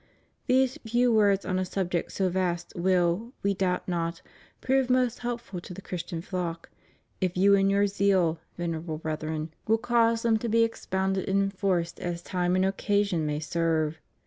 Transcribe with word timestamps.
These 0.47 0.79
few 0.83 1.13
words 1.13 1.45
on 1.45 1.59
a 1.59 1.63
subject 1.63 2.11
so 2.11 2.27
vast 2.29 2.73
will. 2.75 3.33
We 3.43 3.53
doubt 3.53 3.87
not, 3.87 4.23
prove 4.59 4.89
most 4.89 5.19
helpful 5.19 5.59
to 5.61 5.75
the 5.75 5.81
Christian 5.83 6.23
flock, 6.23 6.71
if 7.21 7.37
you 7.37 7.53
in 7.53 7.69
your 7.69 7.85
zeal. 7.85 8.39
Venerable 8.57 8.97
Brethren, 8.97 9.53
will 9.67 9.77
cause 9.77 10.23
them 10.23 10.37
to 10.37 10.49
be 10.49 10.63
ex 10.63 10.87
pounded 10.87 11.29
and 11.29 11.43
enforced 11.43 11.99
as 11.99 12.23
time 12.23 12.55
and 12.55 12.65
occasion 12.65 13.27
may 13.27 13.39
serve. 13.39 13.99